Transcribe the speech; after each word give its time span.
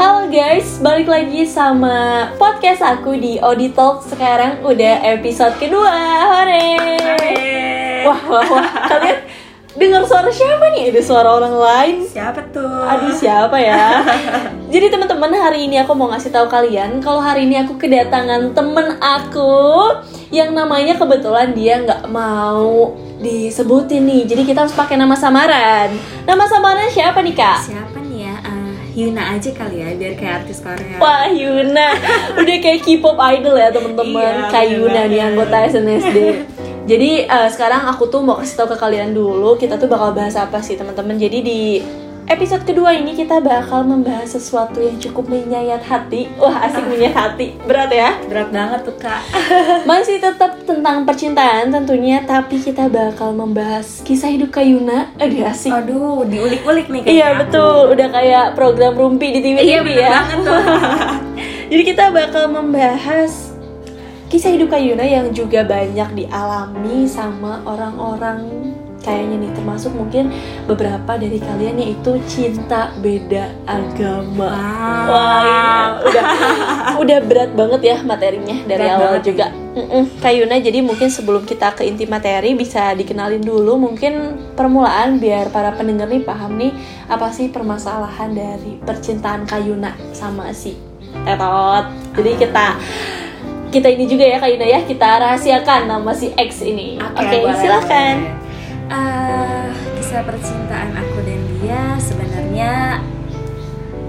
Halo 0.00 0.32
guys, 0.32 0.80
balik 0.80 1.12
lagi 1.12 1.44
sama 1.44 2.32
podcast 2.40 2.80
aku 2.80 3.20
di 3.20 3.36
Audi 3.36 3.68
Talk 3.68 4.00
Sekarang 4.00 4.64
udah 4.64 5.04
episode 5.04 5.60
kedua, 5.60 5.92
hore 6.24 6.72
Wah, 8.08 8.20
wah, 8.32 8.46
wah, 8.48 8.68
kalian 8.88 9.28
dengar 9.76 10.00
suara 10.08 10.32
siapa 10.32 10.72
nih? 10.72 10.88
Ada 10.88 11.04
suara 11.04 11.28
orang 11.36 11.52
lain 11.52 11.96
Siapa 12.08 12.48
tuh? 12.48 12.64
Aduh 12.64 13.12
siapa 13.12 13.60
ya? 13.60 14.00
Jadi 14.72 14.88
teman-teman 14.88 15.36
hari 15.36 15.68
ini 15.68 15.76
aku 15.84 15.92
mau 15.92 16.08
ngasih 16.08 16.32
tahu 16.32 16.48
kalian 16.48 17.04
kalau 17.04 17.20
hari 17.20 17.44
ini 17.44 17.60
aku 17.60 17.76
kedatangan 17.76 18.56
temen 18.56 18.96
aku 19.04 20.00
yang 20.32 20.56
namanya 20.56 20.96
kebetulan 20.96 21.52
dia 21.52 21.76
nggak 21.76 22.08
mau 22.08 22.96
disebutin 23.20 24.08
nih. 24.08 24.24
Jadi 24.24 24.48
kita 24.48 24.64
harus 24.64 24.72
pakai 24.72 24.96
nama 24.96 25.12
samaran. 25.12 25.92
Nama 26.24 26.44
samaran 26.48 26.88
siapa 26.88 27.20
nih 27.20 27.36
kak? 27.36 27.60
Siapa? 27.68 27.79
Hyuna 28.90 29.38
aja 29.38 29.50
kali 29.54 29.76
ya, 29.78 29.88
biar 29.94 30.14
kayak 30.18 30.34
artis 30.44 30.58
Korea. 30.58 30.98
Wah 30.98 31.30
Yuna, 31.30 31.88
udah 32.40 32.56
kayak 32.58 32.80
K-pop 32.82 33.16
idol 33.16 33.54
ya 33.54 33.68
teman-teman. 33.70 34.34
Iya, 34.46 34.50
kayak 34.50 34.68
Yuna 34.74 35.00
nih 35.06 35.18
banget. 35.22 35.28
anggota 35.30 35.56
SNSD. 35.70 36.18
Jadi 36.90 37.10
eh, 37.22 37.48
sekarang 37.54 37.86
aku 37.86 38.10
tuh 38.10 38.18
mau 38.18 38.42
kasih 38.42 38.56
tahu 38.58 38.74
ke 38.74 38.76
kalian 38.82 39.14
dulu 39.14 39.54
kita 39.54 39.78
tuh 39.78 39.86
bakal 39.86 40.10
bahas 40.10 40.34
apa 40.34 40.58
sih 40.58 40.74
teman-teman. 40.74 41.14
Jadi 41.14 41.38
di 41.38 41.60
episode 42.30 42.62
kedua 42.62 42.94
ini 42.94 43.18
kita 43.18 43.42
bakal 43.42 43.82
membahas 43.82 44.38
sesuatu 44.38 44.78
yang 44.78 44.94
cukup 45.02 45.26
menyayat 45.26 45.82
hati. 45.82 46.30
Wah 46.38 46.62
asik 46.62 46.86
menyayat 46.86 47.16
hati, 47.18 47.58
berat 47.66 47.90
ya. 47.90 48.14
Berat 48.30 48.54
banget 48.54 48.80
tuh 48.86 48.94
kak. 49.02 49.18
Masih 49.90 50.22
tetap 50.22 50.62
tentang 50.62 51.02
percintaan 51.02 51.74
tentunya, 51.74 52.22
tapi 52.22 52.62
kita 52.62 52.86
bakal 52.86 53.34
membahas 53.34 54.06
kisah 54.06 54.30
hidup 54.30 54.54
Kayuna. 54.54 55.10
Aduh 55.18 55.42
asik. 55.50 55.74
Aduh, 55.74 56.22
diulik-ulik 56.22 56.86
nih 56.86 57.02
Iya 57.02 57.34
kayaknya. 57.34 57.40
betul, 57.42 57.78
udah 57.98 58.08
kayak 58.14 58.46
program 58.54 58.94
rumpi 58.94 59.26
di 59.34 59.40
TV 59.42 59.56
Iya, 59.66 59.82
ya. 59.82 60.08
banget 60.22 60.38
tuh. 60.46 60.62
Jadi 61.74 61.82
kita 61.82 62.04
bakal 62.14 62.44
membahas 62.54 63.50
kisah 64.30 64.54
hidup 64.54 64.70
Kayuna 64.70 65.02
yang 65.02 65.34
juga 65.34 65.66
banyak 65.66 66.14
dialami 66.14 67.10
sama 67.10 67.58
orang-orang 67.66 68.70
kayaknya 69.00 69.36
nih 69.48 69.52
termasuk 69.56 69.92
mungkin 69.96 70.28
beberapa 70.68 71.16
dari 71.16 71.40
kalian 71.40 71.80
yaitu 71.80 72.20
cinta 72.28 72.92
beda 73.00 73.48
agama. 73.64 74.48
Wow. 74.48 75.08
Wah, 75.10 75.40
iya. 75.42 75.70
udah 76.04 76.24
udah 77.02 77.18
berat 77.24 77.50
banget 77.56 77.80
ya 77.82 77.96
materinya 78.04 78.56
dari 78.68 78.86
Berat 78.86 79.00
awal 79.00 79.14
juga. 79.24 79.46
Mm-mm, 79.70 80.18
Kayuna 80.18 80.58
jadi 80.58 80.82
mungkin 80.82 81.08
sebelum 81.08 81.46
kita 81.46 81.78
ke 81.78 81.86
inti 81.86 82.02
materi 82.04 82.58
bisa 82.58 82.90
dikenalin 82.92 83.38
dulu 83.38 83.78
mungkin 83.78 84.34
permulaan 84.58 85.22
biar 85.22 85.54
para 85.54 85.70
pendengar 85.78 86.10
nih 86.10 86.26
paham 86.26 86.58
nih 86.58 86.74
apa 87.06 87.30
sih 87.30 87.48
permasalahan 87.54 88.34
dari 88.34 88.82
percintaan 88.82 89.46
Kayuna 89.46 89.94
sama 90.10 90.50
si 90.50 90.74
Tetot. 91.22 91.84
Jadi 92.18 92.30
kita 92.38 92.66
kita 93.70 93.88
ini 93.94 94.04
juga 94.10 94.26
ya 94.26 94.42
Kayuna 94.42 94.66
ya 94.66 94.80
kita 94.82 95.08
rahasiakan 95.22 95.86
nama 95.86 96.10
si 96.10 96.34
X 96.34 96.66
ini. 96.66 96.98
Oke, 96.98 97.36
boleh, 97.38 97.56
silakan. 97.62 98.39
Eh, 98.90 99.66
kisah 100.02 100.26
percintaan 100.26 100.98
aku 100.98 101.22
dan 101.22 101.40
dia 101.62 101.94
sebenarnya 102.02 102.98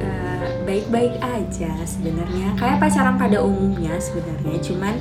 eh, 0.01 0.45
baik-baik 0.65 1.21
aja 1.21 1.71
sebenarnya. 1.85 2.57
Kayak 2.57 2.81
pacaran 2.81 3.15
pada 3.21 3.45
umumnya 3.45 3.93
sebenarnya, 4.01 4.57
cuman 4.57 4.97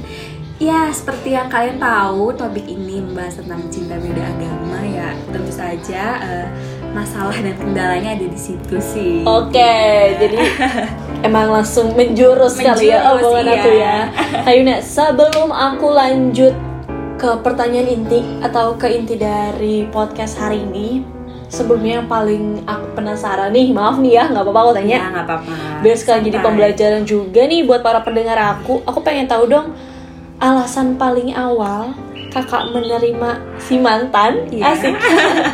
ya 0.61 0.93
seperti 0.93 1.33
yang 1.33 1.49
kalian 1.49 1.81
tahu 1.81 2.37
topik 2.37 2.69
ini 2.69 3.01
membahas 3.01 3.41
tentang 3.41 3.65
cinta 3.73 3.97
beda 3.97 4.21
agama 4.21 4.85
ya 4.85 5.17
tentu 5.33 5.49
saja 5.49 6.21
eh, 6.29 6.47
masalah 6.93 7.33
dan 7.33 7.57
kendalanya 7.57 8.21
ada 8.21 8.27
di 8.29 8.37
situ 8.37 8.77
sih. 8.85 9.25
Oke, 9.25 9.81
jadi 10.21 10.45
emang 11.27 11.49
langsung 11.57 11.97
menjurus, 11.97 12.61
kali 12.61 12.93
ya 12.93 13.01
Menjurus, 13.01 13.25
omongan 13.25 13.47
iya. 13.49 13.57
aku 13.57 13.71
ya. 13.73 13.97
Kayuna, 14.45 14.77
sebelum 14.85 15.49
aku 15.49 15.87
lanjut 15.89 16.53
ke 17.21 17.31
pertanyaan 17.45 18.01
inti 18.01 18.25
atau 18.41 18.81
ke 18.81 18.89
inti 18.89 19.21
dari 19.21 19.85
podcast 19.93 20.41
hari 20.41 20.65
ini, 20.65 21.05
sebelumnya 21.53 22.01
yang 22.01 22.09
paling 22.09 22.65
aku 22.65 22.97
penasaran 22.97 23.53
nih, 23.53 23.77
maaf 23.77 24.01
nih 24.01 24.17
ya, 24.17 24.25
nggak 24.33 24.41
apa-apa 24.41 24.61
aku 24.65 24.73
tanya. 24.81 24.97
Ya 24.97 25.09
nggak 25.13 25.27
apa-apa. 25.29 25.53
Biar 25.85 25.97
sekali 26.01 26.33
jadi 26.33 26.41
pembelajaran 26.41 27.05
juga 27.05 27.45
nih 27.45 27.69
buat 27.69 27.85
para 27.85 28.01
pendengar 28.01 28.41
aku. 28.41 28.81
Aku 28.89 29.05
pengen 29.05 29.29
tahu 29.29 29.45
dong 29.53 29.77
alasan 30.41 30.97
paling 30.97 31.37
awal 31.37 31.93
kakak 32.33 32.73
menerima 32.73 33.43
si 33.61 33.77
mantan 33.77 34.49
Iya. 34.49 34.73
asik 34.73 34.95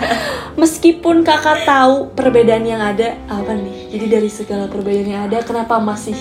meskipun 0.61 1.27
kakak 1.27 1.67
tahu 1.67 2.13
perbedaan 2.15 2.63
yang 2.63 2.79
ada 2.79 3.19
apa 3.27 3.57
nih 3.57 3.91
jadi 3.91 4.21
dari 4.21 4.31
segala 4.31 4.71
perbedaan 4.71 5.09
yang 5.09 5.23
ada 5.27 5.43
kenapa 5.43 5.81
masih 5.83 6.15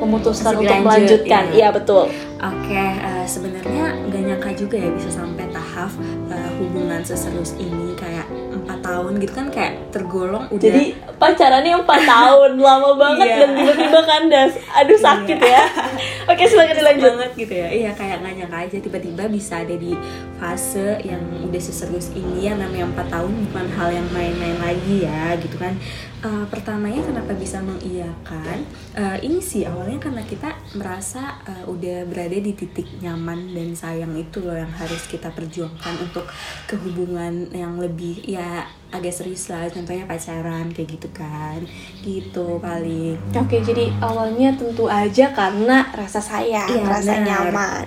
memutuskan 0.00 0.52
Masih 0.54 0.60
untuk 0.60 0.70
lanjut, 0.70 0.86
melanjutkan. 0.86 1.44
iya. 1.50 1.56
iya 1.56 1.68
betul. 1.70 2.04
Oke, 2.44 2.84
eh, 3.00 3.24
sebenarnya 3.24 3.84
nggak 4.10 4.22
nyangka 4.26 4.50
juga 4.52 4.76
ya 4.76 4.90
bisa 4.92 5.08
sampai 5.08 5.48
tahap 5.48 5.90
eh, 6.28 6.50
hubungan 6.60 7.00
seserius 7.00 7.56
ini. 7.56 7.96
Kayak 7.96 8.26
empat 8.64 8.80
tahun 8.80 9.12
gitu 9.18 9.32
kan 9.32 9.46
kayak 9.48 9.72
tergolong 9.88 10.48
udah 10.48 10.60
jadi 10.64 10.84
pacarannya 11.14 11.72
empat 11.78 12.00
tahun 12.12 12.52
lama 12.56 12.90
banget 12.94 13.26
Iya. 13.26 13.38
dan 13.38 13.50
tiba-tiba 13.54 14.00
kandas. 14.02 14.52
Aduh 14.72 14.98
sakit 14.98 15.38
ya. 15.38 15.62
Oke 16.32 16.42
silakan 16.44 16.74
dilanjut. 16.74 17.04
banget 17.12 17.30
gitu 17.38 17.54
ya. 17.54 17.68
Iya 17.68 17.90
kayak 17.92 18.16
nggak 18.18 18.34
nyangka 18.36 18.58
aja 18.60 18.76
tiba-tiba 18.78 19.22
bisa 19.26 19.60
ada 19.60 19.74
di 19.74 19.92
fase 20.34 20.96
yang 21.00 21.20
udah 21.44 21.60
seserius 21.60 22.10
ini 22.12 22.46
yang 22.46 22.56
namanya 22.56 22.88
empat 22.88 23.06
tahun 23.08 23.30
bukan 23.44 23.66
hal 23.70 23.88
yang 23.90 24.08
main-main 24.10 24.56
lagi 24.58 25.04
ya 25.04 25.36
gitu 25.36 25.54
kan. 25.54 25.76
Eh, 26.20 26.44
pertamanya 26.48 27.04
kenapa 27.04 27.32
bisa 27.32 27.60
mengiyakan? 27.60 28.64
Eh, 28.94 29.18
ini 29.22 29.38
sih 29.38 29.62
awalnya 29.62 30.00
karena 30.00 30.22
kita 30.22 30.56
merasa 30.74 31.38
eh, 31.46 31.64
udah 31.66 32.06
berada 32.10 32.34
di 32.34 32.52
titik 32.54 32.86
nyaman 32.98 33.54
dan 33.54 33.74
sayang 33.74 34.14
itu 34.18 34.42
loh 34.42 34.54
yang 34.54 34.70
harus 34.74 35.06
kita 35.06 35.30
perjuangkan 35.30 35.94
untuk 36.02 36.26
kehubungan 36.66 37.50
yang 37.54 37.78
lebih 37.78 38.18
ya 38.26 38.66
agak 38.94 39.10
serius 39.10 39.50
lah 39.50 39.66
contohnya 39.66 40.06
pacaran 40.06 40.70
kayak 40.70 40.98
gitu 40.98 41.08
kan 41.10 41.58
gitu 42.06 42.62
paling 42.62 43.18
Oke, 43.34 43.58
jadi 43.58 43.90
awalnya 43.98 44.54
tentu 44.54 44.86
aja 44.86 45.34
karena 45.34 45.82
rasa 45.90 46.22
sayang, 46.22 46.70
Iya, 46.70 46.86
rasa 46.86 47.12
benar. 47.18 47.26
nyaman. 47.50 47.84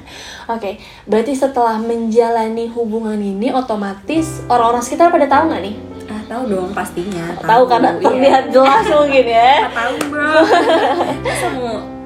Oke, 0.52 0.78
berarti 1.08 1.34
setelah 1.34 1.80
menjalani 1.80 2.68
hubungan 2.68 3.16
ini 3.18 3.50
otomatis 3.50 4.44
orang-orang 4.52 4.84
sekitar 4.84 5.08
pada 5.10 5.26
tahu 5.26 5.50
nggak 5.50 5.64
nih? 5.64 5.76
Ah, 6.08 6.22
tahu 6.28 6.44
dong 6.52 6.72
pastinya. 6.76 7.36
Tahu 7.40 7.64
karena 7.68 7.92
iya. 7.96 8.04
terlihat 8.04 8.44
jelas 8.52 8.86
mungkin 8.92 9.26
ya. 9.28 9.52
Ah, 9.64 9.72
tahu, 9.72 9.96
Bro. 10.12 10.32
Mau 11.58 11.97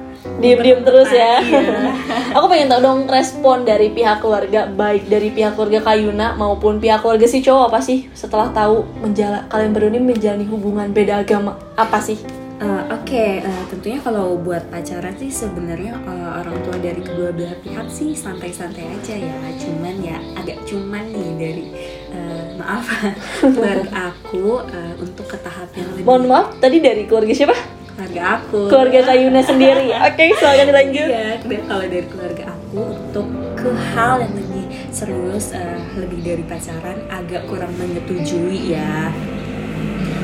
Diem-diem 0.42 0.80
terus 0.82 1.08
ya. 1.14 1.38
Iya. 1.38 1.94
Aku 2.36 2.50
pengen 2.50 2.66
tahu 2.66 2.80
dong 2.82 3.00
respon 3.06 3.62
dari 3.62 3.94
pihak 3.94 4.18
keluarga, 4.18 4.66
baik 4.66 5.06
dari 5.06 5.30
pihak 5.30 5.54
keluarga 5.54 5.86
Kayuna 5.86 6.34
maupun 6.34 6.82
pihak 6.82 7.00
keluarga 7.00 7.30
si 7.30 7.38
cowok 7.40 7.70
apa 7.70 7.80
sih 7.80 8.10
setelah 8.12 8.50
tahu 8.50 8.82
menjala 8.98 9.46
kalian 9.46 9.70
berdua 9.70 9.90
ini 9.94 10.00
menjalani 10.02 10.46
hubungan 10.50 10.90
beda 10.90 11.22
agama 11.22 11.54
apa 11.78 12.02
sih? 12.02 12.18
Eh, 12.62 12.84
Oke, 12.94 13.42
eh, 13.42 13.62
tentunya 13.66 13.98
kalau 13.98 14.38
buat 14.38 14.62
pacaran 14.70 15.10
sih 15.18 15.26
sebenarnya 15.34 15.98
eh, 15.98 16.30
orang 16.30 16.54
tua 16.62 16.78
dari 16.78 17.02
kedua 17.02 17.34
belah 17.34 17.58
pihak 17.58 17.90
sih 17.90 18.14
santai-santai 18.14 18.86
aja 18.86 19.18
ya. 19.18 19.34
Cuman 19.58 19.98
ya 19.98 20.18
agak 20.38 20.62
cuman 20.62 21.10
nih 21.10 21.30
dari 21.38 21.66
eh, 22.14 22.54
maaf 22.54 22.86
keluarga 23.54 24.14
aku 24.14 24.62
eh, 24.70 24.94
untuk 25.02 25.26
ke 25.26 25.38
tahap 25.42 25.74
yang 25.74 25.90
lebih 25.90 26.06
Mohon 26.06 26.24
maaf, 26.30 26.46
tadi 26.62 26.78
dari 26.78 27.02
keluarga 27.10 27.34
siapa? 27.34 27.81
Keluarga 27.94 28.22
aku. 28.40 28.60
Keluarga 28.68 29.00
Kayuna 29.12 29.40
sendiri. 29.44 29.86
Oke, 30.08 30.24
silakan 30.36 30.66
dilanjut. 30.72 31.08
Iya, 31.08 31.28
dan 31.44 31.60
kalau 31.68 31.84
dari 31.84 32.06
keluarga 32.08 32.44
aku 32.50 32.80
untuk 32.96 33.26
ke 33.56 33.70
hal 33.94 34.14
yang 34.24 34.34
lebih 34.34 34.64
serius, 34.88 35.52
eh, 35.52 35.78
lebih 35.96 36.20
dari 36.24 36.42
pacaran 36.48 36.98
agak 37.12 37.44
kurang 37.46 37.72
menyetujui 37.76 38.72
ya. 38.72 39.12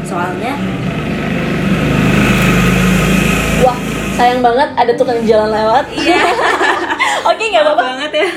Soalnya 0.08 0.56
Wah, 3.58 3.74
sayang 4.14 4.38
banget 4.38 4.70
ada 4.78 4.92
tukang 4.94 5.18
jalan 5.26 5.50
lewat. 5.50 5.90
Iya. 5.90 6.22
Oke, 7.28 7.44
nggak 7.50 7.64
apa-apa. 7.66 7.82
banget 7.82 8.10
ya. 8.22 8.28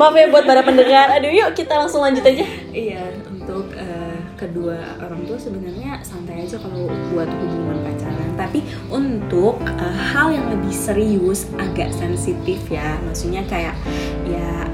Maaf 0.00 0.16
ya 0.16 0.26
buat 0.32 0.44
para 0.48 0.64
pendengar. 0.64 1.12
Aduh, 1.12 1.28
yuk 1.28 1.52
kita 1.52 1.76
langsung 1.76 2.00
lanjut 2.00 2.24
aja. 2.24 2.40
Iya, 2.72 3.04
untuk 3.52 3.76
eh, 3.76 4.16
kedua 4.40 4.96
orang 4.96 5.28
tua 5.28 5.36
sebenarnya 5.36 6.00
santai 6.00 6.48
aja 6.48 6.56
kalau 6.56 6.88
buat 7.12 7.28
hubungan 7.28 7.84
pacaran. 7.84 8.32
Tapi 8.32 8.64
untuk 8.88 9.60
eh, 9.60 9.96
hal 10.16 10.32
yang 10.32 10.48
lebih 10.56 10.72
serius, 10.72 11.44
agak 11.60 11.92
sensitif 11.92 12.64
ya. 12.72 12.96
Maksudnya 13.04 13.44
kayak 13.44 13.76
ya 14.24 14.64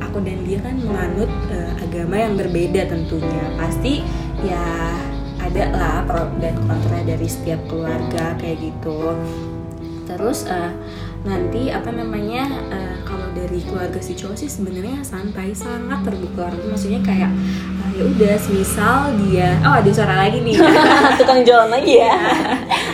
aku 0.00 0.24
dan 0.24 0.40
dia 0.48 0.56
kan 0.64 0.72
menganut 0.80 1.28
eh, 1.52 1.72
agama 1.84 2.16
yang 2.16 2.40
berbeda 2.40 2.88
tentunya. 2.88 3.44
Pasti 3.60 4.00
ya 4.40 4.64
ada 5.44 5.64
lah 5.76 5.96
pro 6.08 6.24
dan 6.40 6.56
kontra 6.64 7.04
dari 7.04 7.28
setiap 7.28 7.60
keluarga 7.68 8.32
kayak 8.40 8.56
gitu. 8.72 9.12
Terus 10.08 10.48
eh, 10.48 10.72
nanti 11.28 11.68
apa 11.68 11.92
namanya 11.92 12.48
eh, 12.72 12.96
kalau 13.04 13.28
dari 13.32 13.60
keluarga 13.64 13.96
si 14.00 14.12
cowok 14.12 14.36
sih 14.36 14.48
sebenarnya 14.48 15.00
santai 15.00 15.56
sangat 15.56 16.04
terbuka 16.04 16.52
maksudnya 16.68 17.00
kayak 17.00 17.32
ya 17.94 18.02
udah 18.04 18.34
semisal 18.36 18.98
dia 19.22 19.54
oh 19.62 19.74
ada 19.74 19.86
suara 19.88 20.14
lagi 20.18 20.38
nih 20.40 20.58
tukang 21.18 21.42
jalan 21.42 21.70
lagi 21.70 21.94
ya. 21.96 22.14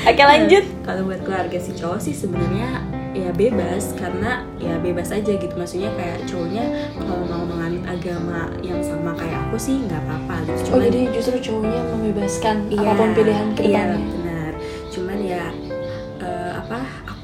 Oke 0.03 0.23
lanjut. 0.23 0.65
kalau 0.83 1.05
buat 1.05 1.21
keluarga 1.21 1.57
si 1.57 1.73
cowok 1.73 1.99
sih 1.99 2.13
sebenarnya 2.13 2.85
ya 3.11 3.33
bebas 3.33 3.93
karena 3.95 4.45
ya 4.57 4.79
bebas 4.79 5.11
aja 5.11 5.33
gitu 5.33 5.51
maksudnya 5.53 5.91
kayak 5.95 6.25
cowoknya 6.25 6.63
kalau 6.95 7.27
mau 7.27 7.43
menganut 7.43 7.83
agama 7.85 8.41
yang 8.61 8.79
sama 8.81 9.13
kayak 9.13 9.41
aku 9.43 9.57
sih 9.57 9.83
nggak 9.83 9.99
apa-apa 10.01 10.35
gitu 10.47 10.71
Oh 10.71 10.81
jadi 10.81 11.01
justru 11.11 11.37
cowoknya 11.43 11.81
membebaskan 11.91 12.57
Iya, 12.69 12.81
apa 12.87 12.93
pun 12.95 13.09
pilihan 13.13 13.47
iya 13.47 13.57
ke 13.57 13.63
depannya. 13.63 13.99
benar 13.99 14.20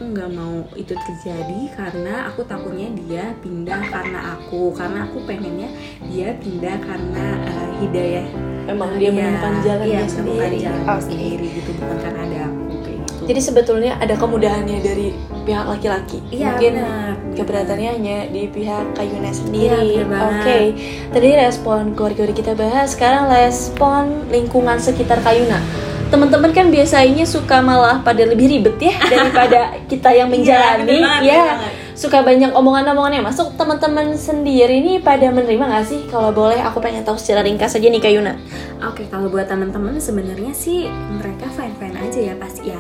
aku 0.06 0.14
nggak 0.14 0.32
mau 0.38 0.62
itu 0.79 0.94
terjadi 0.94 1.61
karena 1.75 2.31
aku 2.31 2.47
takutnya 2.47 2.94
dia 3.03 3.35
pindah 3.43 3.82
karena 3.91 4.38
aku 4.38 4.70
karena 4.70 5.03
aku 5.03 5.19
pengennya 5.26 5.67
dia 6.06 6.31
pindah 6.38 6.79
karena 6.79 7.26
eh, 7.43 7.69
hidayah 7.82 8.26
Memang 8.67 8.99
dia 8.99 9.11
Iya, 9.11 9.19
menemukan 9.35 9.55
jalan 9.62 9.82
menemukan 9.82 10.06
sendiri. 10.06 10.56
jalan 10.62 10.82
Oke. 10.87 11.03
sendiri 11.03 11.47
gitu 11.55 11.70
bukan 11.75 11.99
karena 11.99 12.20
ada 12.23 12.38
aku 12.47 12.62
kayak 12.76 12.99
gitu 13.03 13.23
Jadi 13.26 13.41
sebetulnya 13.43 13.93
ada 13.99 14.14
kemudahannya 14.14 14.79
dari 14.79 15.06
pihak 15.43 15.67
laki-laki. 15.67 16.19
Iya, 16.29 16.47
Mungkin 16.49 16.73
benar. 16.76 17.11
keberatannya 17.35 17.91
hanya 17.93 18.19
di 18.29 18.43
pihak 18.47 18.85
Kayuna 18.93 19.31
sendiri. 19.31 19.75
Iya, 19.93 20.03
benar 20.05 20.23
Oke. 20.23 20.38
banget. 20.38 20.70
Tadi 21.11 21.29
respon 21.37 21.82
keluarga 21.94 22.31
kita 22.31 22.53
bahas, 22.55 22.94
sekarang 22.94 23.26
respon 23.26 24.03
lingkungan 24.31 24.79
sekitar 24.79 25.19
Kayuna. 25.20 25.58
Teman-teman 26.06 26.55
kan 26.55 26.70
biasanya 26.70 27.26
suka 27.26 27.58
malah 27.58 27.99
pada 28.00 28.23
lebih 28.23 28.47
ribet 28.47 28.79
ya 28.79 28.94
daripada 29.12 29.75
kita 29.91 30.14
yang 30.14 30.31
menjalani. 30.31 30.87
bener 30.87 31.03
banget, 31.03 31.23
ya, 31.26 31.43
banget. 31.58 31.73
suka 31.99 32.19
banyak 32.23 32.50
omongan-omongan 32.55 33.12
yang 33.19 33.26
masuk. 33.26 33.58
Teman-teman 33.58 34.14
sendiri 34.14 34.79
nih 34.87 35.03
pada 35.03 35.35
menerima 35.35 35.67
gak 35.67 35.87
sih? 35.91 36.00
Kalau 36.06 36.31
boleh, 36.31 36.62
aku 36.62 36.79
pengen 36.79 37.03
tahu 37.03 37.19
secara 37.19 37.43
ringkas 37.43 37.75
aja 37.75 37.88
nih 37.91 37.99
Kayuna. 37.99 38.38
Oke, 38.87 39.11
kalau 39.11 39.26
buat 39.26 39.50
teman-teman 39.50 39.99
sebenarnya 39.99 40.55
sih 40.55 40.87
mereka 40.91 41.50
fine-fine 41.50 41.97
aja 41.99 42.20
ya 42.32 42.35
pasti 42.38 42.70
ya 42.70 42.79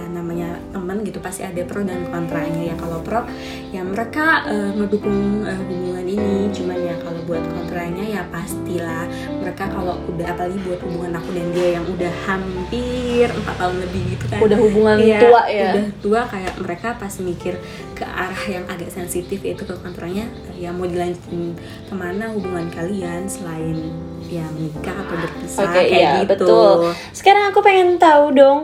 pasti 1.26 1.42
ada 1.42 1.58
pro 1.66 1.82
dan 1.82 2.06
kontranya 2.06 2.70
ya. 2.70 2.74
Kalau 2.78 3.02
pro 3.02 3.26
ya 3.74 3.82
mereka 3.82 4.46
eh, 4.46 4.70
ngedukung 4.78 5.42
eh, 5.42 5.58
hubungan 5.58 6.06
ini, 6.06 6.46
cuman 6.54 6.78
ya 6.78 6.94
kalau 7.02 7.20
buat 7.26 7.42
kontranya 7.50 8.04
ya 8.06 8.22
pastilah 8.30 9.10
mereka 9.42 9.66
kalau 9.66 9.98
udah 10.06 10.26
apalagi 10.30 10.58
buat 10.62 10.78
hubungan 10.86 11.18
aku 11.18 11.34
dan 11.34 11.46
dia 11.50 11.68
yang 11.82 11.84
udah 11.90 12.12
hampir 12.30 13.26
empat 13.26 13.54
tahun 13.58 13.76
lebih 13.82 14.02
gitu 14.14 14.24
kan. 14.30 14.38
Udah 14.46 14.58
hubungan 14.62 14.96
Iya, 15.02 15.20
tua 15.26 15.42
ya. 15.50 15.70
Udah 15.74 15.86
tua 15.98 16.20
kayak 16.30 16.54
mereka 16.62 16.88
pas 16.94 17.14
mikir 17.18 17.54
ke 17.96 18.04
arah 18.04 18.42
yang 18.46 18.64
agak 18.70 18.92
sensitif 18.92 19.40
yaitu 19.40 19.64
ke 19.64 19.72
kontranya 19.80 20.28
ya 20.52 20.68
mau 20.68 20.84
dilanjutin 20.84 21.56
ke 21.88 21.94
mana 21.96 22.28
hubungan 22.28 22.68
kalian 22.68 23.24
selain 23.24 23.88
ya 24.28 24.44
menikah 24.52 24.92
atau 24.92 25.16
berpisah 25.16 25.64
Oke, 25.64 25.72
kayak 25.80 25.90
iya, 25.90 26.12
gitu. 26.22 26.44
betul. 26.44 26.92
Sekarang 27.16 27.48
aku 27.48 27.64
pengen 27.64 27.96
tahu 27.96 28.36
dong 28.36 28.58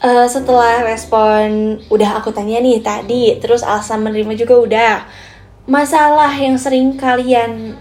eh, 0.00 0.26
setelah 0.28 0.84
respon 0.84 1.76
udah 1.88 2.20
aku 2.20 2.32
tanya 2.32 2.60
nih 2.60 2.80
tadi, 2.80 3.36
terus 3.40 3.64
alasan 3.64 4.04
menerima 4.04 4.32
juga 4.36 4.54
udah. 4.60 4.94
Masalah 5.66 6.30
yang 6.38 6.54
sering 6.54 6.94
kalian 6.94 7.74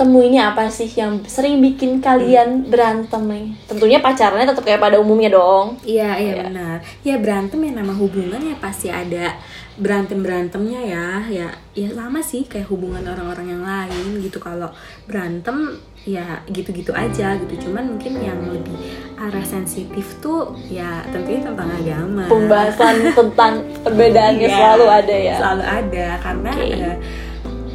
temui 0.00 0.32
ini 0.32 0.40
apa 0.40 0.72
sih 0.72 0.88
yang 0.88 1.20
sering 1.28 1.60
bikin 1.60 2.00
kalian 2.00 2.64
berantem 2.72 3.20
nih? 3.28 3.52
Tentunya 3.68 4.00
pacarannya 4.00 4.48
tetap 4.48 4.64
kayak 4.64 4.80
pada 4.80 4.96
umumnya 4.96 5.28
dong. 5.28 5.76
Iya, 5.84 6.16
iya 6.16 6.32
Iya. 6.32 6.42
benar. 6.48 6.76
Ya 7.04 7.14
berantem 7.20 7.60
ya 7.60 7.72
nama 7.76 7.92
hubungan 7.92 8.40
ya 8.40 8.56
pasti 8.56 8.88
ada 8.88 9.36
berantem 9.76 10.24
berantemnya 10.24 10.80
ya. 10.80 11.06
Ya 11.28 11.48
ya 11.76 11.88
sama 11.92 12.24
sih 12.24 12.48
kayak 12.48 12.72
hubungan 12.72 13.04
orang-orang 13.04 13.52
yang 13.52 13.60
lain 13.60 14.24
gitu. 14.24 14.40
Kalau 14.40 14.72
berantem 15.04 15.76
ya 16.08 16.40
gitu-gitu 16.48 16.92
aja 16.96 17.36
gitu. 17.36 17.68
Cuman 17.68 17.96
mungkin 17.96 18.20
yang 18.24 18.40
lebih 18.48 18.76
arah 19.20 19.44
sensitif 19.44 20.16
tuh 20.24 20.56
ya 20.72 21.04
tentunya 21.12 21.44
tentang 21.44 21.68
agama. 21.68 22.24
Pembahasan 22.28 23.12
tentang 23.12 23.52
perbedaannya 23.84 24.48
Iya, 24.48 24.56
selalu 24.56 24.86
ada 24.88 25.16
ya. 25.16 25.36
Selalu 25.36 25.64
ada 25.64 26.06
karena 26.24 26.50
Oke. 26.56 26.72
eh, 26.72 26.96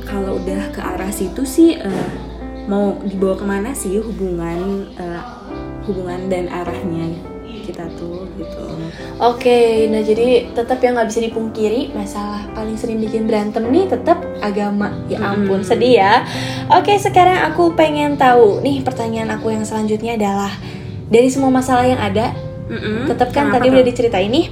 kalau 0.05 0.31
udah 0.41 0.61
ke 0.73 0.81
arah 0.81 1.11
situ 1.13 1.43
sih 1.45 1.77
eh, 1.77 2.09
mau 2.65 2.97
dibawa 3.05 3.37
ke 3.37 3.45
mana 3.45 3.69
sih 3.77 4.01
hubungan 4.01 4.89
eh, 4.97 5.21
hubungan 5.85 6.25
dan 6.33 6.49
arahnya 6.49 7.13
kita 7.65 7.85
tuh 7.97 8.25
gitu. 8.37 8.65
Oke, 9.21 9.89
nah 9.89 10.01
jadi 10.01 10.49
tetap 10.53 10.81
yang 10.81 10.97
nggak 10.97 11.09
bisa 11.09 11.21
dipungkiri 11.25 11.93
masalah 11.93 12.45
paling 12.53 12.77
sering 12.77 13.01
bikin 13.01 13.25
berantem 13.25 13.65
nih 13.69 13.89
tetap 13.89 14.21
agama. 14.45 14.93
Ya 15.05 15.19
ampun, 15.23 15.59
Hmm. 15.59 15.67
sedih 15.67 15.93
ya. 15.97 16.23
Oke, 16.71 16.95
sekarang 16.95 17.45
aku 17.45 17.73
pengen 17.73 18.13
tahu 18.15 18.59
nih 18.59 18.79
pertanyaan 18.79 19.29
aku 19.31 19.49
yang 19.49 19.61
selanjutnya 19.61 20.15
adalah 20.15 20.53
dari 21.05 21.27
semua 21.27 21.49
masalah 21.49 21.83
yang 21.83 21.97
ada, 21.97 22.33
Mm-mm. 22.65 23.05
tetap 23.05 23.29
kan 23.29 23.47
Kenapa 23.47 23.55
tadi 23.55 23.65
tuh? 23.65 23.73
udah 23.73 23.85
diceritain 23.85 24.29
nih. 24.29 24.47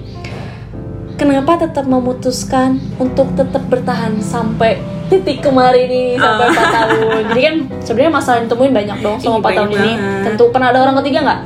Kenapa 1.14 1.56
tetap 1.60 1.86
memutuskan 1.86 2.82
untuk 2.98 3.30
tetap 3.34 3.62
bertahan 3.64 4.18
sampai 4.20 4.82
titik 5.08 5.42
kemarin 5.42 5.86
nih 5.86 6.18
sampai 6.18 6.46
Oh. 6.46 6.52
4 6.52 6.74
tahun? 6.74 6.98
Jadi 7.30 7.42
kan 7.42 7.56
sebenarnya 7.80 8.12
masalah 8.12 8.36
yang 8.36 8.48
ditemuin 8.48 8.74
banyak 8.74 8.98
dong 9.00 9.18
selama 9.22 9.38
4 9.40 9.46
tahun 9.52 9.70
banyak 9.70 9.78
ini. 9.80 9.92
banget. 9.94 10.24
Tentu 10.26 10.44
pernah 10.50 10.68
ada 10.70 10.80
orang 10.82 10.96
ketiga 11.00 11.20
nggak? 11.22 11.40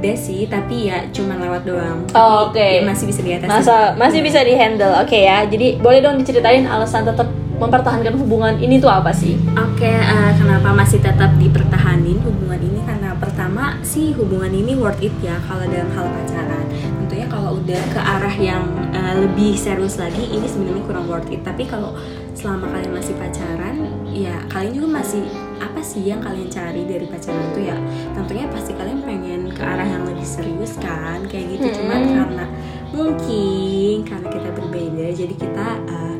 Ada 0.00 0.16
sih 0.16 0.48
tapi 0.48 0.88
ya 0.88 1.04
cuma 1.12 1.36
lewat 1.36 1.68
doang. 1.68 2.08
Oh, 2.16 2.48
oke. 2.48 2.56
ya 2.56 2.80
masih 2.80 3.04
bisa 3.04 3.20
diatasi. 3.20 3.52
Masa 3.52 3.92
masih 4.00 4.24
bisa 4.24 4.40
dihandle, 4.40 4.96
oke 4.96 5.12
ya. 5.12 5.44
Jadi 5.44 5.76
boleh 5.76 6.00
dong 6.00 6.16
diceritain 6.16 6.64
alasan 6.64 7.04
tetap 7.04 7.28
mempertahankan 7.60 8.16
hubungan 8.16 8.56
ini 8.56 8.80
tuh 8.80 8.88
apa 8.88 9.12
sih? 9.12 9.36
Oke, 9.52 9.92
eh, 9.92 10.32
kenapa 10.40 10.72
masih 10.72 11.04
tetap 11.04 11.36
dipertahanin 11.36 12.16
hubungan 12.24 12.56
ini? 12.56 12.80
Karena 12.80 13.12
pertama 13.20 13.76
sih 13.84 14.16
hubungan 14.16 14.48
ini 14.48 14.72
worth 14.80 15.04
it 15.04 15.12
ya 15.20 15.36
kalau 15.44 15.68
dalam 15.68 15.92
hal 15.92 16.08
pacaran. 16.08 16.64
Tentunya 17.04 17.28
kalau 17.28 17.60
udah 17.60 17.82
ke 17.92 18.00
arah 18.00 18.36
yang 18.40 18.64
eh, 18.96 19.14
lebih 19.20 19.52
serius 19.52 20.00
lagi, 20.00 20.24
ini 20.32 20.48
sebenarnya 20.48 20.82
kurang 20.88 21.04
worth 21.12 21.28
it. 21.28 21.44
Tapi 21.44 21.68
kalau 21.68 21.92
selama 22.32 22.72
kalian 22.72 22.96
masih 22.96 23.12
pacaran, 23.20 23.76
ya 24.08 24.40
kalian 24.48 24.72
juga 24.80 25.04
masih 25.04 25.28
apa 25.60 25.84
sih 25.84 26.08
yang 26.08 26.24
kalian 26.24 26.48
cari 26.48 26.88
dari 26.88 27.04
pacaran 27.04 27.44
itu 27.52 27.68
ya? 27.68 27.76
Tentunya 28.16 28.48
pasti 28.48 28.72
kalian 28.72 29.04
pengen 29.04 29.29
ke 29.60 29.64
arah 29.66 29.84
yang 29.84 30.08
lebih 30.08 30.24
serius 30.24 30.80
kan, 30.80 31.20
kayak 31.28 31.52
gitu. 31.52 31.68
Hmm. 31.68 31.76
Cuman 31.76 32.00
karena 32.08 32.44
mungkin 32.90 33.94
karena 34.02 34.28
kita 34.28 34.48
berbeda, 34.56 35.06
jadi 35.12 35.34
kita 35.36 35.66
eh, 35.84 36.16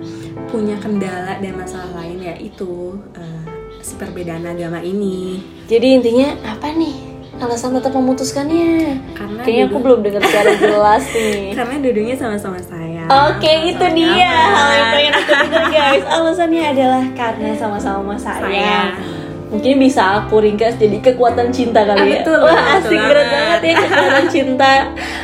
punya 0.47 0.77
kendala 0.77 1.41
dan 1.41 1.55
masalah 1.57 1.89
lain 1.97 2.21
yaitu 2.21 3.01
eh, 3.17 3.43
si 3.81 3.97
perbedaan 3.97 4.45
agama 4.45 4.85
ini 4.85 5.41
Jadi 5.65 5.97
intinya 5.97 6.37
apa 6.45 6.69
nih? 6.71 7.09
Alasan 7.41 7.73
tetap 7.73 7.97
memutuskannya? 7.97 9.01
karena 9.17 9.41
Kayaknya 9.41 9.65
aku 9.73 9.79
belum 9.81 10.01
dengar 10.05 10.21
secara 10.21 10.53
jelas 10.53 11.05
nih. 11.17 11.57
karena 11.57 11.75
duduknya 11.81 12.13
sama-sama 12.15 12.61
saya 12.61 13.09
Oke, 13.09 13.73
itu 13.73 13.87
dia 13.97 14.29
hal 14.55 14.69
yang 14.71 14.89
pengen 14.93 15.13
aku 15.17 15.33
dengar 15.49 15.65
guys. 15.67 16.05
Alasannya 16.05 16.63
adalah 16.69 17.03
karena 17.17 17.51
sama-sama 17.57 18.15
sayang. 18.15 18.45
Sayang. 18.45 18.89
Mungkin 19.51 19.75
bisa 19.77 20.23
aku 20.23 20.39
ringkas 20.39 20.79
jadi 20.79 21.03
kekuatan 21.03 21.51
cinta 21.51 21.83
kali 21.83 21.99
Ah, 21.99 22.07
ya. 22.07 22.13
betul, 22.17 22.39
Wah, 22.39 22.55
betul 22.55 22.75
asik 22.79 23.01
berat 23.01 23.11
banget. 23.11 23.35
banget 23.35 23.61
ya 23.61 23.75
kekuatan 23.83 24.25
cinta. 24.29 24.73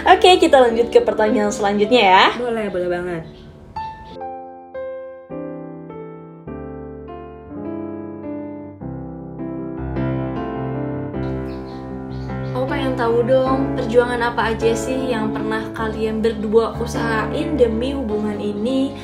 Oke, 0.09 0.31
kita 0.37 0.57
lanjut 0.61 0.87
ke 0.91 0.99
pertanyaan 1.01 1.49
selanjutnya 1.49 2.03
ya. 2.05 2.27
boleh 2.37 2.67
boleh 2.67 2.89
banget 2.91 3.23
Aku 12.49 12.65
pengen 12.65 12.97
tahu 12.97 13.21
dong 13.23 13.77
perjuangan 13.77 14.21
apa 14.25 14.55
aja 14.55 14.73
sih 14.73 15.13
yang 15.13 15.29
pernah 15.29 15.69
kalian 15.71 16.25
berdua 16.25 16.73
usahain 16.81 17.55
demi 17.55 17.93
hubungan 17.93 18.41
ini 18.41 18.97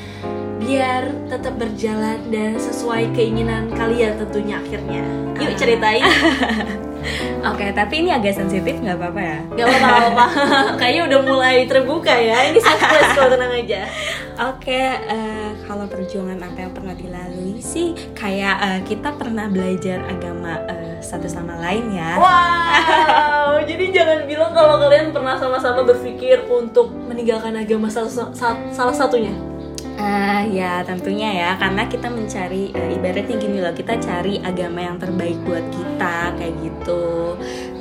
biar 0.63 1.03
tetap 1.27 1.53
berjalan 1.55 2.19
dan 2.27 2.55
sesuai 2.55 3.11
keinginan 3.11 3.67
kalian 3.69 4.15
tentunya 4.17 4.57
akhirnya. 4.57 5.03
Yuk 5.35 5.49
Ah. 5.49 5.57
ceritain. 5.57 6.03
oke 7.43 7.65
tapi 7.75 7.99
ini 7.99 8.15
agak 8.15 8.31
sensitif 8.33 8.79
nggak 8.79 8.95
apa-apa 8.95 9.19
ya 9.19 9.37
Gak 9.53 9.67
apa-apa. 9.67 10.25
Kayaknya 10.79 11.01
udah 11.05 11.19
mulai 11.21 11.55
terbuka 11.65 12.13
ya. 12.13 12.47
Ini 12.47 12.59
surprise 12.59 13.11
kok 13.17 13.27
tenang 13.29 13.51
aja. 13.53 13.81
Oke, 14.33 14.81
eh, 14.89 15.51
kalau 15.61 15.85
perjuangan 15.85 16.41
apa 16.41 16.57
yang 16.57 16.73
pernah 16.73 16.95
dilalui 16.95 17.59
sih 17.59 17.91
kayak 18.13 18.55
eh, 18.57 18.79
kita 18.83 19.13
pernah 19.13 19.45
belajar 19.45 20.01
agama 20.03 20.57
eh, 20.65 20.97
satu 20.99 21.27
sama 21.27 21.59
lain 21.59 21.91
ya. 21.91 22.17
Wow, 22.17 23.61
jadi 23.61 23.85
jangan 23.91 24.19
bilang 24.23 24.51
kalau 24.51 24.79
kalian 24.79 25.11
pernah 25.11 25.35
sama-sama 25.35 25.83
berpikir 25.83 26.47
untuk 26.47 26.89
meninggalkan 26.89 27.53
agama 27.53 27.85
salah, 27.87 28.09
sa- 28.31 28.57
salah 28.71 28.95
satunya. 28.95 29.35
Eh, 29.93 30.41
ya 30.57 30.81
tentunya 30.81 31.29
ya 31.31 31.49
karena 31.61 31.85
kita 31.85 32.09
mencari 32.09 32.73
eh, 32.73 32.97
ibaratnya 32.97 33.35
gini 33.37 33.61
loh 33.61 33.73
kita 33.77 34.01
cari 34.01 34.41
agama 34.41 34.81
yang 34.81 34.97
terbaik 34.97 35.37
buat 35.45 35.65
kita 35.69 36.33
kayak 36.33 36.55
gitu 36.65 37.23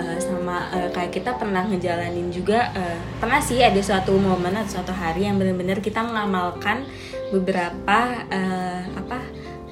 Eh, 0.03 0.19
sama 0.19 0.67
eh, 0.75 0.89
kayak 0.91 1.13
kita 1.15 1.31
pernah 1.39 1.63
ngejalanin 1.69 2.33
juga 2.33 2.73
eh, 2.75 2.99
pernah 3.21 3.39
sih 3.39 3.63
ada 3.63 3.79
suatu 3.79 4.17
momen 4.17 4.57
atau 4.57 4.81
suatu 4.81 4.91
hari 4.91 5.29
yang 5.29 5.39
benar-benar 5.39 5.79
kita 5.79 6.03
mengamalkan 6.03 6.83
beberapa 7.31 7.99
eh, 8.33 8.83
apa 8.97 9.19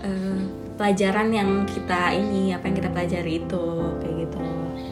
eh, 0.04 0.40
pelajaran 0.78 1.28
yang 1.34 1.50
kita 1.66 2.14
ini 2.14 2.54
apa 2.54 2.68
yang 2.68 2.76
kita 2.78 2.90
pelajari 2.92 3.32
itu 3.42 3.64
kayak 4.00 4.16
gitu 4.28 4.38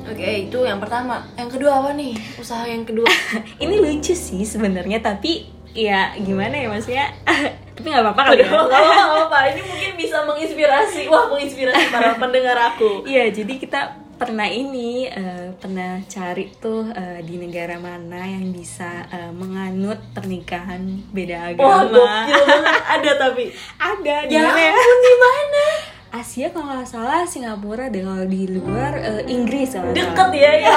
Oke, 0.08 0.48
itu 0.48 0.58
yang 0.64 0.80
pertama. 0.80 1.20
Yang 1.36 1.60
kedua 1.60 1.84
apa 1.84 1.92
nih? 1.92 2.16
Usaha 2.40 2.64
yang 2.64 2.88
kedua. 2.88 3.04
Ini 3.62 3.76
lucu 3.76 4.16
sih 4.16 4.40
sebenarnya 4.40 5.04
tapi 5.04 5.44
ya 5.70 6.12
gimana 6.16 6.54
ya 6.54 6.68
maksudnya 6.68 7.06
tapi 7.74 7.86
nggak 7.88 8.04
apa-apa 8.04 8.22
kali 8.26 8.42
ya 8.42 8.48
nggak 8.48 8.82
apa-apa. 9.06 9.38
Ini 9.50 9.60
mungkin 9.62 9.90
bisa 9.94 10.16
menginspirasi. 10.24 11.02
Wah, 11.06 11.30
menginspirasi 11.30 11.84
para 11.88 12.16
pendengar 12.22 12.58
aku. 12.58 13.06
Iya, 13.06 13.30
jadi 13.30 13.54
kita 13.54 13.80
pernah 14.18 14.50
ini 14.50 15.06
eh, 15.06 15.54
pernah 15.54 16.02
cari 16.04 16.50
tuh 16.58 16.90
eh, 16.90 17.22
di 17.22 17.38
negara 17.38 17.78
mana 17.78 18.18
yang 18.26 18.50
bisa 18.50 19.06
eh, 19.06 19.30
menganut 19.30 20.02
pernikahan 20.10 20.82
beda 21.08 21.54
Wah, 21.54 21.86
agama. 21.86 22.26
gokil 22.26 22.42
banget. 22.42 22.74
Ada 22.82 23.10
tapi. 23.14 23.44
Ada 23.94 24.16
di 24.26 24.34
Ya 24.34 24.42
mana 24.42 24.58
ya? 24.58 24.74
di 24.74 25.14
mana? 25.16 25.64
Asia 26.08 26.48
kalau 26.48 26.72
nggak 26.72 26.88
salah 26.88 27.22
Singapura 27.22 27.92
deh 27.92 28.00
kalau 28.00 28.24
di 28.24 28.48
luar 28.48 28.96
eh, 28.96 29.22
Inggris 29.28 29.76
kalau 29.76 29.92
Deket 29.92 30.30
ya, 30.34 30.52
ya 30.56 30.72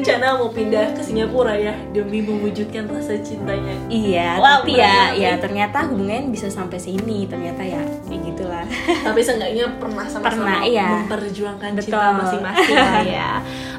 berencana 0.00 0.40
mau 0.40 0.48
pindah 0.48 0.96
ke 0.96 1.02
Singapura 1.04 1.52
ya 1.52 1.76
demi 1.92 2.24
mewujudkan 2.24 2.88
rasa 2.88 3.20
cintanya. 3.20 3.76
Iya, 3.92 4.40
Wow, 4.40 4.64
tapi 4.64 4.80
ya 4.80 5.12
ya 5.12 5.36
ternyata 5.36 5.84
hubungannya 5.92 6.32
bisa 6.32 6.48
sampai 6.48 6.80
sini. 6.80 7.28
Ternyata 7.28 7.60
ya 7.60 7.84
kayak 8.08 8.20
gitulah. 8.24 8.64
Tapi 9.04 9.20
seenggaknya 9.20 9.76
pernah 9.76 10.08
sama-sama 10.08 10.32
Pernah, 10.32 10.60
iya. 10.64 10.88
memperjuangkan 11.04 11.70
Betul. 11.76 11.84
cinta 11.92 12.16
masing-masing 12.16 12.76
lah 12.80 13.04
ya. 13.20 13.30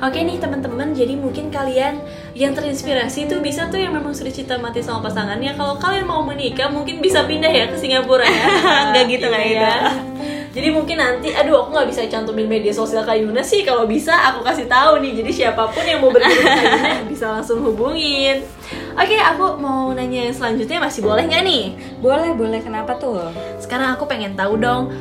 Oke 0.06 0.22
nih 0.22 0.38
teman-teman, 0.38 0.94
jadi 0.94 1.14
mungkin 1.18 1.50
kalian 1.50 2.06
yang 2.38 2.54
terinspirasi 2.54 3.26
tuh 3.26 3.42
bisa 3.42 3.66
tuh 3.74 3.82
yang 3.82 3.98
memang 3.98 4.14
sudah 4.14 4.30
cinta 4.30 4.62
mati 4.62 4.86
sama 4.86 5.02
pasangannya. 5.10 5.58
Kalau 5.58 5.82
kalian 5.82 6.06
mau 6.06 6.22
menikah 6.22 6.70
mungkin 6.70 7.02
bisa 7.02 7.26
pindah 7.26 7.50
ya 7.50 7.66
ke 7.66 7.82
Singapura 7.82 8.30
ya. 8.30 8.46
Nggak 8.94 9.04
gitu, 9.10 9.26
Iya 9.26 9.34
nggak 9.34 9.50
ya. 9.58 9.74
Jadi 10.52 10.68
mungkin 10.68 11.00
nanti, 11.00 11.32
aduh 11.32 11.64
aku 11.64 11.72
nggak 11.72 11.88
bisa 11.88 12.04
cantumin 12.12 12.44
media 12.44 12.76
sosial 12.76 13.08
Kak 13.08 13.16
Yuna 13.16 13.40
sih. 13.40 13.64
Kalau 13.64 13.88
bisa 13.88 14.12
aku 14.12 14.44
kasih 14.44 14.68
tahu 14.68 15.00
nih. 15.00 15.24
Jadi 15.24 15.32
siapa 15.32 15.64
pun 15.72 15.84
yang 15.88 16.04
mau 16.04 16.12
ke 16.12 16.20
Kak 16.20 16.28
Yuna 16.28 17.08
bisa 17.08 17.26
langsung 17.32 17.64
hubungin. 17.64 18.44
Oke, 18.92 19.16
aku 19.16 19.56
mau 19.56 19.96
nanya 19.96 20.28
yang 20.28 20.36
selanjutnya 20.36 20.84
masih 20.84 21.02
boleh 21.08 21.24
nggak 21.24 21.44
nih? 21.48 21.64
boleh, 22.04 22.36
boleh. 22.36 22.60
Kenapa 22.60 23.00
tuh? 23.00 23.32
Sekarang 23.64 23.96
aku 23.96 24.04
pengen 24.04 24.36
tahu 24.36 24.60
dong 24.60 24.92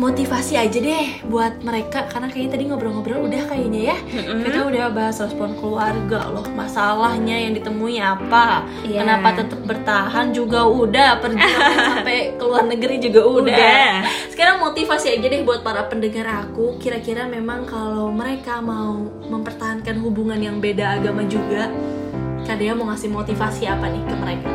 motivasi 0.00 0.56
aja 0.56 0.78
deh 0.80 1.06
buat 1.22 1.60
mereka 1.60 2.08
karena 2.08 2.26
kayaknya 2.26 2.50
tadi 2.50 2.64
ngobrol-ngobrol 2.66 3.20
udah 3.20 3.42
kayaknya 3.44 3.92
ya 3.92 3.96
kita 4.40 4.64
udah 4.64 4.88
bahas 4.88 5.20
respon 5.20 5.52
keluarga 5.54 6.24
loh 6.26 6.48
masalahnya 6.50 7.36
yang 7.38 7.52
ditemui 7.52 8.00
apa 8.00 8.64
Iya. 8.80 9.04
kenapa 9.04 9.28
tetap 9.36 9.60
bertahan 9.60 10.32
juga 10.32 10.64
udah 10.64 11.20
perjuangan 11.20 11.76
sampai 11.92 12.32
ke 12.32 12.42
luar 12.42 12.64
negeri 12.64 12.96
juga 12.98 13.20
udah. 13.20 13.52
Udah. 13.52 13.92
sekarang 14.32 14.56
motivasi 14.58 15.12
aja 15.12 15.26
deh 15.26 15.42
buat 15.42 15.60
para 15.60 15.84
pendengar 15.84 16.24
aku 16.40 16.80
kira-kira 16.80 17.28
memang 17.28 17.68
kalau 17.68 18.08
mereka 18.08 18.58
mau 18.58 18.96
mempertahankan 19.22 20.00
hubungan 20.00 20.40
yang 20.40 20.56
beda 20.58 20.96
agama 20.96 21.28
juga 21.28 21.68
Kadea 22.40 22.72
mau 22.72 22.88
ngasih 22.88 23.12
motivasi 23.12 23.68
apa 23.68 23.84
nih 23.86 24.00
ke 24.00 24.14
mereka 24.16 24.50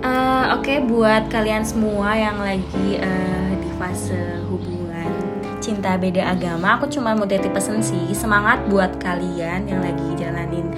Eh, 0.00 0.44
Oke, 0.56 0.80
buat 0.80 1.28
kalian 1.28 1.60
semua 1.60 2.16
yang 2.16 2.40
lagi 2.40 2.64
di 2.72 2.96
fase 3.80 4.44
hubungan. 4.44 5.08
Cinta 5.64 5.96
beda 5.96 6.36
agama, 6.36 6.76
aku 6.76 6.84
cuma 6.92 7.16
mau 7.16 7.24
titip 7.24 7.56
pesen 7.56 7.80
sih 7.80 8.12
semangat 8.12 8.60
buat 8.68 9.00
kalian 9.00 9.64
yang 9.64 9.80
lagi 9.80 10.08
jalanin 10.20 10.68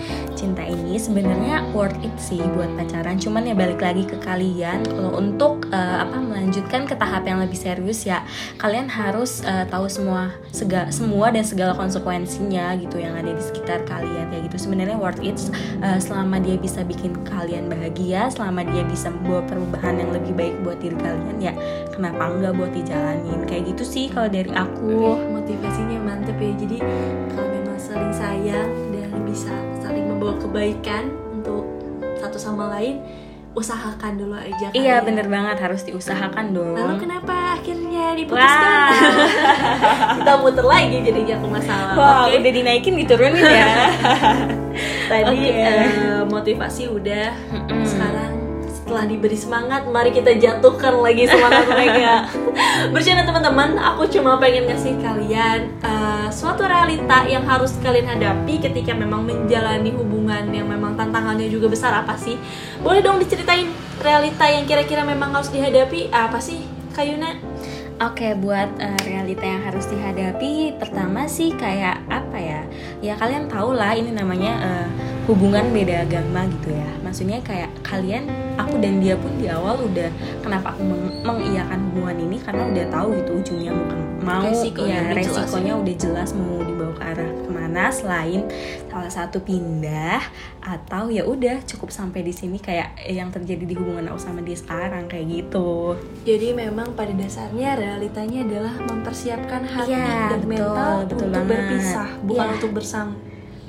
cinta 0.43 0.67
ini. 0.67 0.99
Sebenarnya 0.99 1.63
worth 1.71 1.95
it 2.03 2.11
sih 2.19 2.43
buat 2.43 2.67
pacaran. 2.75 3.23
Cuman 3.23 3.47
ya 3.47 3.55
balik 3.55 3.79
lagi 3.79 4.03
ke 4.03 4.19
kalian 4.19 4.83
kalau 4.83 5.15
untuk 5.23 5.71
eh, 5.71 5.97
apa 6.03 6.19
melanjutkan 6.19 6.91
ke 6.91 6.99
tahap 6.99 7.23
yang 7.23 7.39
lebih 7.39 7.55
serius 7.55 8.03
ya 8.03 8.27
kalian 8.59 8.91
harus 8.91 9.47
eh, 9.47 9.63
tahu 9.71 9.87
semua 9.87 10.35
sega, 10.51 10.91
semua 10.91 11.31
dan 11.31 11.47
segala 11.47 11.79
konsekuensinya 11.79 12.75
gitu 12.83 12.99
yang 12.99 13.15
ada 13.15 13.31
di 13.31 13.39
sekitar 13.39 13.87
kalian 13.87 14.35
kayak 14.35 14.51
gitu. 14.51 14.67
Sebenarnya 14.67 14.99
worth 14.99 15.23
it 15.23 15.39
eh, 15.79 16.03
selama 16.03 16.43
dia 16.43 16.59
bisa 16.59 16.83
bikin 16.83 17.15
kalian 17.23 17.71
bahagia, 17.71 18.27
selama 18.35 18.67
dia 18.67 18.83
bisa 18.83 19.15
membawa 19.15 19.47
perubahan 19.47 20.03
yang 20.03 20.11
lebih 20.11 20.35
baik 20.35 20.55
buat 20.67 20.83
diri 20.83 20.99
kalian 20.99 21.39
ya 21.39 21.55
kenapa 21.95 22.33
enggak 22.33 22.53
buat 22.57 22.73
dijalanin 22.75 23.45
kayak 23.47 23.71
gitu 23.71 23.85
sih 23.85 24.05
kalau 24.11 24.27
dari 24.27 24.51
aku 24.51 25.21
motivasinya 25.31 25.99
mantep 26.03 26.35
ya. 26.41 26.53
Jadi 26.57 26.77
kalau 27.31 27.49
memang 27.53 27.79
saling 27.79 28.15
sayang 28.15 28.71
dan 28.91 29.11
bisa 29.29 29.53
membawa 30.23 30.39
kebaikan 30.39 31.05
untuk 31.35 31.67
satu 32.15 32.39
sama 32.39 32.71
lain, 32.71 33.03
usahakan 33.53 34.17
dulu 34.17 34.33
aja. 34.33 34.71
iya 34.73 35.03
kalian. 35.03 35.05
bener 35.05 35.27
banget 35.29 35.57
harus 35.61 35.83
diusahakan 35.83 36.55
dong 36.55 36.73
Lalu 36.73 36.95
kenapa 37.03 37.59
akhirnya 37.59 38.15
diputuskan? 38.15 38.89
Kita 40.23 40.33
muter 40.41 40.65
lagi 40.65 40.97
jadinya 41.03 41.37
ke 41.37 41.47
masalah. 41.51 41.93
Wah, 41.93 42.21
Oke. 42.25 42.39
udah 42.41 42.53
dinaikin 42.55 42.95
diturunin 42.97 43.43
ya 43.45 43.69
Tadi 45.13 45.37
Oke. 45.37 45.53
eh, 45.53 46.23
motivasi 46.25 46.83
udah. 46.89 47.29
Mm-mm. 47.53 47.83
Sekarang 47.85 48.33
setelah 48.93 49.09
diberi 49.09 49.39
semangat, 49.41 49.89
mari 49.89 50.13
kita 50.13 50.37
jatuhkan 50.37 51.01
lagi 51.01 51.25
semangat 51.25 51.65
mereka. 51.65 52.29
Bercanda 52.93 53.25
teman-teman, 53.25 53.81
aku 53.81 54.05
cuma 54.13 54.37
pengen 54.37 54.69
ngasih 54.69 55.01
kalian 55.01 55.81
eh, 55.81 56.29
suatu 56.29 56.69
realita 56.69 57.25
yang 57.25 57.41
harus 57.49 57.73
kalian 57.81 58.05
hadapi 58.05 58.61
ketika 58.61 58.93
memang 58.93 59.25
menjalani 59.25 59.97
hubungan 59.97 60.45
yang 60.53 60.69
memang 60.69 60.93
tantangannya 60.93 61.49
juga 61.49 61.73
besar 61.73 62.05
apa 62.05 62.21
sih? 62.21 62.37
Boleh 62.85 63.01
dong 63.01 63.17
diceritain 63.17 63.73
realita 64.05 64.45
yang 64.45 64.69
kira-kira 64.69 65.09
memang 65.09 65.33
harus 65.33 65.49
dihadapi 65.49 66.13
apa 66.13 66.37
sih, 66.37 66.61
Kayuna? 66.93 67.41
Oke, 67.97 68.37
buat 68.37 68.77
eh, 68.77 69.01
realita 69.09 69.49
yang 69.49 69.65
harus 69.73 69.89
dihadapi, 69.89 70.77
pertama 70.77 71.25
sih 71.33 71.57
kayak 71.57 71.97
apa 72.13 72.37
ya? 72.37 72.61
Ya 73.01 73.17
kalian 73.17 73.49
tahu 73.49 73.73
lah 73.73 73.97
ini 73.97 74.13
namanya 74.13 74.53
eh, 74.61 74.89
hubungan 75.25 75.71
beda 75.71 76.03
agama 76.03 76.51
gitu 76.51 76.73
ya. 76.73 76.91
Maksudnya 77.01 77.39
kayak 77.41 77.71
kalian, 77.83 78.27
aku 78.55 78.75
dan 78.77 78.99
dia 78.99 79.15
pun 79.15 79.31
di 79.37 79.47
awal 79.47 79.79
udah 79.81 80.11
kenapa 80.41 80.73
aku 80.73 80.83
meng- 80.83 81.23
mengiyakan 81.23 81.79
hubungan 81.87 82.17
ini 82.21 82.37
karena 82.39 82.63
udah 82.67 82.85
tahu 82.89 83.09
gitu 83.17 83.31
ujungnya 83.37 83.71
mau 83.71 83.87
ke- 83.87 84.01
mau 84.21 84.43
Resikonya 84.45 84.91
ya 84.93 85.03
udah 85.05 85.15
jelas 85.21 85.37
resikonya 85.41 85.73
udah 85.77 85.95
jelas 85.97 86.29
mau 86.33 86.59
dibawa 86.61 86.93
ke 86.93 87.03
arah 87.05 87.31
ke 87.37 87.51
mana 87.51 87.83
selain 87.91 88.41
salah 88.87 89.11
satu 89.11 89.39
pindah 89.41 90.23
atau 90.61 91.09
ya 91.09 91.23
udah 91.25 91.59
cukup 91.65 91.91
sampai 91.91 92.23
di 92.23 92.31
sini 92.31 92.57
kayak 92.57 93.03
yang 93.05 93.29
terjadi 93.29 93.65
di 93.65 93.75
hubungan 93.75 94.07
aku 94.09 94.21
sama 94.21 94.41
dia 94.41 94.55
sekarang 94.55 95.07
kayak 95.07 95.27
gitu. 95.29 95.99
Jadi 96.23 96.51
memang 96.53 96.93
pada 96.93 97.11
dasarnya 97.11 97.75
realitanya 97.75 98.43
adalah 98.43 98.75
mempersiapkan 98.81 99.63
hati 99.65 99.91
Iya, 99.91 100.07
dan 100.31 100.41
betul, 100.41 100.51
mental 100.53 100.93
betul 101.01 101.17
untuk 101.21 101.31
banget. 101.33 101.49
berpisah, 101.49 102.09
bukan 102.23 102.45
Iya. 102.45 102.55
untuk 102.57 102.71
bersama. 102.73 103.13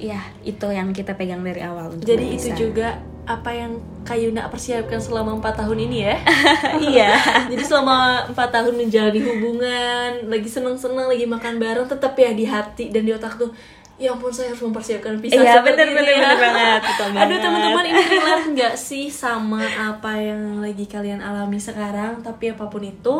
Ya, 0.04 0.20
itu 0.44 0.68
yang 0.68 0.92
kita 0.92 1.16
pegang 1.16 1.40
dari 1.48 1.64
awal 1.64 1.96
untuk 1.96 2.04
Jadi 2.04 2.36
itu 2.36 2.52
berpisah. 2.52 2.60
juga 2.60 2.88
apa 3.24 3.56
yang 3.56 3.80
Kayuna 4.04 4.52
persiapkan 4.52 5.00
selama 5.00 5.40
empat 5.40 5.64
tahun 5.64 5.88
ini 5.88 5.98
ya. 6.04 6.16
iya. 6.92 7.16
Jadi 7.52 7.64
selama 7.64 8.28
empat 8.28 8.52
tahun 8.52 8.76
menjalani 8.76 9.24
hubungan, 9.24 10.28
lagi 10.28 10.50
seneng-seneng, 10.52 11.08
lagi 11.08 11.24
makan 11.24 11.56
bareng, 11.56 11.88
tetap 11.88 12.20
ya 12.20 12.36
di 12.36 12.44
hati 12.44 12.92
dan 12.92 13.08
di 13.08 13.16
otak 13.16 13.40
tuh. 13.40 13.56
Ya 14.02 14.10
ampun 14.10 14.34
saya 14.34 14.50
harus 14.50 14.66
mempersiapkan 14.66 15.22
pisah 15.22 15.38
Iya, 15.38 15.62
bener, 15.62 15.94
bener, 15.94 16.18
ya." 16.18 16.34
bener 16.34 16.40
banget, 16.42 16.82
betul 16.90 17.08
Aduh 17.14 17.38
teman-teman 17.38 17.86
ini 17.86 18.04
relate 18.10 18.48
nggak 18.58 18.76
sih 18.76 19.06
sama 19.14 19.62
apa 19.62 20.18
yang 20.18 20.66
lagi 20.66 20.86
kalian 20.90 21.22
alami 21.22 21.62
sekarang? 21.62 22.26
Tapi 22.26 22.58
apa 22.58 22.66
pun 22.74 22.82
itu, 22.82 23.18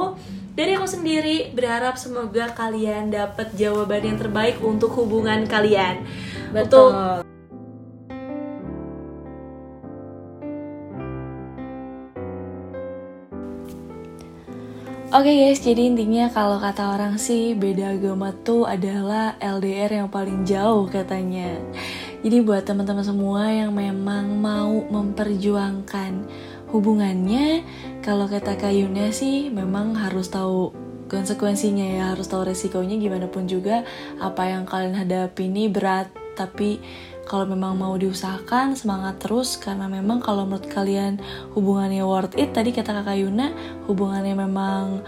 dari 0.58 0.74
aku 0.74 0.90
sendiri 0.90 1.54
berharap 1.54 1.94
semoga 2.02 2.50
kalian 2.58 3.14
dapat 3.14 3.54
jawaban 3.54 4.02
yang 4.02 4.18
terbaik 4.18 4.58
untuk 4.66 4.90
hubungan 4.98 5.46
kalian. 5.46 6.02
Untuk 6.50 7.22
Oke 15.14 15.30
guys, 15.30 15.62
jadi 15.62 15.94
intinya 15.94 16.26
kalau 16.34 16.58
kata 16.58 16.98
orang 16.98 17.22
sih 17.22 17.54
beda 17.54 17.94
agama 17.94 18.34
tuh 18.34 18.66
adalah 18.66 19.38
LDR 19.38 20.02
yang 20.02 20.10
paling 20.10 20.42
jauh 20.42 20.90
katanya. 20.90 21.54
Jadi 22.26 22.42
buat 22.42 22.66
teman-teman 22.66 23.06
semua 23.06 23.46
yang 23.54 23.78
memang 23.78 24.42
mau 24.42 24.74
memperjuangkan 24.74 26.26
hubungannya, 26.74 27.62
kalau 28.02 28.26
kata 28.26 28.58
Kayuna 28.58 29.14
sih 29.14 29.54
memang 29.54 29.94
harus 29.94 30.34
tahu 30.34 30.74
konsekuensinya 31.06 31.86
ya, 31.94 32.04
harus 32.18 32.26
tahu 32.26 32.50
resikonya 32.50 32.98
gimana 32.98 33.30
pun 33.30 33.46
juga 33.46 33.86
apa 34.18 34.50
yang 34.50 34.66
kalian 34.66 34.98
hadapi 34.98 35.46
ini 35.46 35.70
berat, 35.70 36.10
tapi 36.34 36.82
kalau 37.24 37.48
memang 37.48 37.80
mau 37.80 37.96
diusahakan 37.96 38.76
semangat 38.76 39.20
terus. 39.24 39.56
Karena 39.56 39.88
memang 39.88 40.20
kalau 40.20 40.44
menurut 40.44 40.68
kalian 40.68 41.20
hubungannya 41.56 42.04
worth 42.04 42.36
it 42.36 42.52
tadi 42.52 42.76
kata 42.76 43.04
kakak 43.04 43.24
Yuna 43.24 43.52
hubungannya 43.88 44.36
memang 44.36 45.02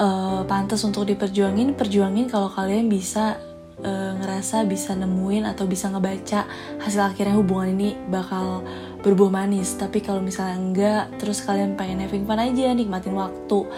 eh, 0.00 0.40
pantas 0.48 0.82
untuk 0.84 1.04
diperjuangin 1.04 1.76
perjuangin 1.76 2.26
kalau 2.32 2.48
kalian 2.48 2.88
bisa 2.88 3.36
eh, 3.84 4.12
ngerasa 4.16 4.64
bisa 4.64 4.96
nemuin 4.96 5.44
atau 5.44 5.68
bisa 5.68 5.92
ngebaca 5.92 6.48
hasil 6.80 7.02
akhirnya 7.04 7.36
hubungan 7.36 7.76
ini 7.76 7.94
bakal 8.08 8.64
berbuah 9.04 9.44
manis. 9.44 9.76
Tapi 9.76 10.00
kalau 10.00 10.24
misalnya 10.24 10.56
enggak 10.56 11.04
terus 11.20 11.44
kalian 11.44 11.76
pengen 11.76 12.00
having 12.00 12.24
fun 12.24 12.40
aja 12.40 12.72
nikmatin 12.72 13.14
waktu 13.14 13.68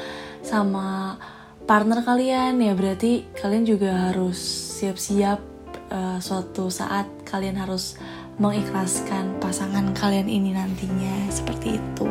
sama 0.41 1.19
partner 1.69 2.01
kalian 2.03 2.59
ya 2.59 2.73
berarti 2.73 3.29
kalian 3.37 3.63
juga 3.69 4.11
harus 4.11 4.41
siap-siap 4.81 5.50
uh, 5.91 6.19
suatu 6.23 6.71
saat 6.71 7.07
kalian 7.27 7.59
harus 7.59 7.99
mengikhlaskan 8.41 9.37
pasangan 9.43 9.93
kalian 9.93 10.31
ini 10.31 10.57
nantinya 10.57 11.29
seperti 11.29 11.77
itu. 11.77 12.09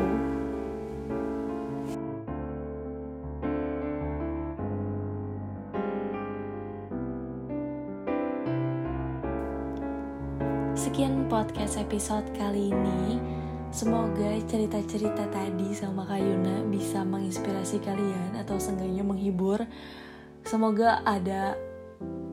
Sekian 10.80 11.28
podcast 11.28 11.76
episode 11.80 12.28
kali 12.36 12.72
ini. 12.72 13.20
Semoga 13.70 14.34
cerita-cerita 14.50 15.30
tadi 15.30 15.78
sama 15.78 16.02
Kak 16.02 16.18
Yuna 16.18 16.66
bisa 16.66 17.06
menginspirasi 17.06 17.78
kalian 17.86 18.34
atau 18.34 18.58
seenggaknya 18.58 19.06
menghibur. 19.06 19.62
Semoga 20.42 21.06
ada 21.06 21.54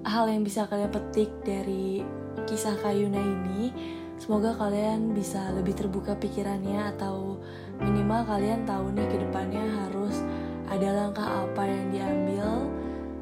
hal 0.06 0.30
yang 0.30 0.46
bisa 0.46 0.70
kalian 0.70 0.90
petik 0.94 1.30
dari 1.42 2.00
kisah 2.46 2.78
Kayuna 2.78 3.18
ini. 3.18 3.74
Semoga 4.16 4.56
kalian 4.56 5.12
bisa 5.12 5.52
lebih 5.52 5.76
terbuka 5.76 6.16
pikirannya 6.16 6.96
atau 6.96 7.36
minimal 7.82 8.24
kalian 8.24 8.64
tahu 8.64 8.88
nih 8.96 9.04
ke 9.12 9.16
depannya 9.20 9.60
harus 9.60 10.24
ada 10.72 10.88
langkah 11.04 11.26
apa 11.26 11.62
yang 11.68 11.86
diambil. 11.92 12.48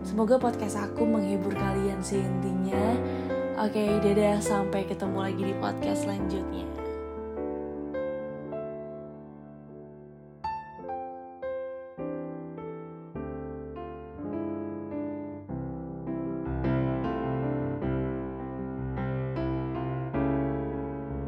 Semoga 0.04 0.38
podcast 0.38 0.78
aku 0.78 1.02
menghibur 1.02 1.56
kalian 1.56 1.98
sih 2.04 2.22
intinya. 2.22 2.94
Oke, 3.58 3.98
dadah 4.02 4.38
sampai 4.38 4.86
ketemu 4.86 5.18
lagi 5.18 5.42
di 5.50 5.54
podcast 5.58 6.06
selanjutnya. 6.06 6.73